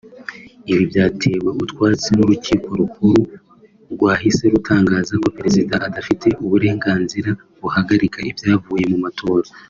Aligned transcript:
Ibi 0.71 0.83
byatewe 0.91 1.49
utwatsi 1.63 2.09
n’Urukiko 2.17 2.67
Rukuru 2.79 3.21
rwahise 3.93 4.43
rutangaza 4.53 5.13
ko 5.23 5.27
Perezida 5.37 5.75
adafite 5.87 6.27
uburenganzira 6.43 7.29
buhagarika 7.61 8.19
ibyavuye 8.31 8.83
mu 8.91 8.97
matora 9.05 9.49